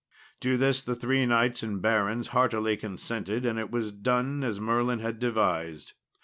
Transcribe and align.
To 0.39 0.57
this 0.57 0.81
the 0.81 0.95
three 0.95 1.27
knights 1.27 1.61
and 1.61 1.75
the 1.75 1.79
barons 1.81 2.29
heartily 2.29 2.75
consented, 2.75 3.45
and 3.45 3.59
it 3.59 3.69
was 3.69 3.91
done 3.91 4.43
as 4.43 4.59
Merlin 4.59 4.97
had 4.97 5.19
devised. 5.19 5.93